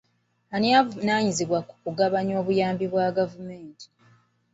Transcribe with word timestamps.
Ani 0.53 0.69
avunaanyizibwa 0.79 1.59
ku 1.67 1.75
kugabanya 1.83 2.33
obuyambi 2.41 2.85
bwa 2.91 3.07
gavumenti. 3.17 3.85